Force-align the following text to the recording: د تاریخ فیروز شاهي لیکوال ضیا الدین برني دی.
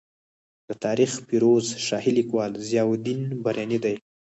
د 0.67 0.69
تاریخ 0.85 1.11
فیروز 1.27 1.65
شاهي 1.87 2.11
لیکوال 2.19 2.51
ضیا 2.67 2.83
الدین 2.91 3.21
برني 3.43 3.77
دی. 3.83 3.95